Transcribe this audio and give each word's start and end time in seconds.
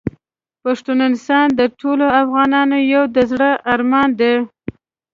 پښتونستان 0.63 1.47
د 1.59 1.61
ټولو 1.79 2.05
افغانانو 2.21 2.77
یو 2.93 3.03
د 3.15 3.17
زړه 3.31 3.49
ارمان 3.73 4.09
دی. 4.19 4.33